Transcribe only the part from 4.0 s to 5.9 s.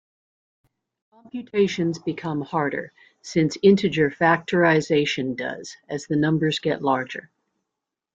factorization does,